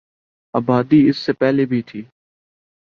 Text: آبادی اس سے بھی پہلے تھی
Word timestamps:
آبادی 0.53 0.99
اس 1.09 1.17
سے 1.17 1.31
بھی 1.31 1.37
پہلے 1.39 1.81
تھی 1.81 2.01